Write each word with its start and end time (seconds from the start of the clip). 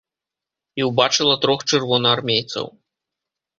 І 0.81 0.87
ўбачыла 0.89 1.35
трох 1.45 1.59
чырвонаармейцаў. 1.71 2.65